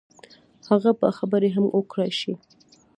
هغه 0.69 0.91
به 0.99 1.07
خبرې 1.17 1.49
هم 1.55 1.65
وکړای 1.77 2.11
شي. 2.19 2.33